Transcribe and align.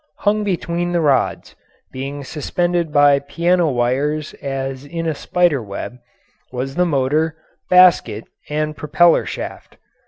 Hung 0.25 0.43
between 0.43 0.93
the 0.93 0.99
rods, 0.99 1.55
being 1.91 2.23
suspended 2.23 2.91
by 2.91 3.19
piano 3.19 3.69
wires 3.69 4.33
as 4.41 4.83
in 4.83 5.05
a 5.05 5.13
spider 5.13 5.61
web, 5.61 5.99
was 6.51 6.73
the 6.73 6.87
motor, 6.87 7.37
basket, 7.69 8.23
and 8.49 8.75
propeller 8.75 9.27
shaft. 9.27 9.77